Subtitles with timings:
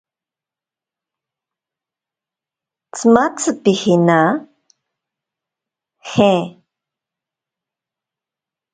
[2.93, 4.19] Tsimatzi pijina?
[6.11, 6.33] ¿je?